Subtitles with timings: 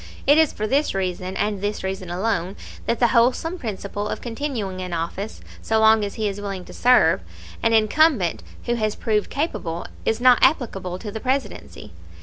[0.25, 2.55] It is for this reason, and this reason alone,
[2.87, 6.73] that the wholesome principle of continuing in office, so long as he is willing to
[6.73, 7.21] serve,
[7.61, 11.91] an incumbent who has proved capable, is not applicable to the Presidency.